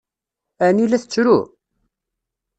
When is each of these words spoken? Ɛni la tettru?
Ɛni 0.67 0.85
la 0.87 0.99
tettru? 1.01 1.37